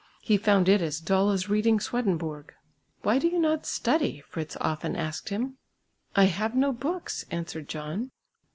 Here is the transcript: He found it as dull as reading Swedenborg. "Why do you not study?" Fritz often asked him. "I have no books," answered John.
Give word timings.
He 0.23 0.35
found 0.35 0.67
it 0.67 0.81
as 0.81 0.99
dull 0.99 1.29
as 1.29 1.47
reading 1.47 1.79
Swedenborg. 1.79 2.55
"Why 3.03 3.19
do 3.19 3.27
you 3.27 3.37
not 3.37 3.67
study?" 3.67 4.21
Fritz 4.27 4.57
often 4.59 4.95
asked 4.95 5.29
him. 5.29 5.57
"I 6.15 6.23
have 6.23 6.55
no 6.55 6.73
books," 6.73 7.23
answered 7.29 7.67
John. 7.67 8.09